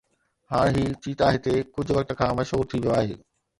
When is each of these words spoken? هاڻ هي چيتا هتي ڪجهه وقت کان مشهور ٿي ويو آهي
هاڻ 0.51 0.69
هي 0.81 0.85
چيتا 1.03 1.27
هتي 1.35 1.55
ڪجهه 1.75 1.95
وقت 1.99 2.11
کان 2.23 2.31
مشهور 2.41 2.63
ٿي 2.71 2.77
ويو 2.83 2.93
آهي 2.99 3.15